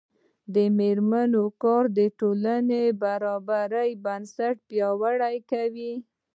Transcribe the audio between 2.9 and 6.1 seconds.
برابرۍ بنسټ پیاوړی کوي.